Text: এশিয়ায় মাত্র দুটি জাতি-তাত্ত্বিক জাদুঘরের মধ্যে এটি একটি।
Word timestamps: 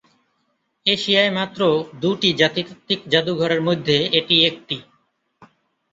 এশিয়ায় 0.85 1.31
মাত্র 1.37 1.61
দুটি 2.01 2.29
জাতি-তাত্ত্বিক 2.39 2.99
জাদুঘরের 3.11 3.61
মধ্যে 3.67 3.97
এটি 4.19 4.35
একটি। 4.49 4.77